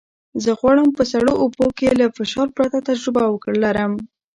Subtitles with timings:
[0.43, 3.93] زه غواړم په سړو اوبو کې له فشار پرته تجربه ولرم.